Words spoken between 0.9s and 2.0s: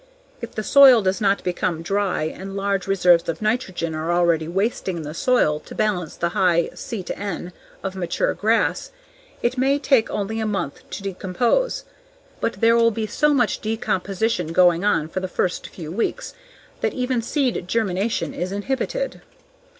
does not become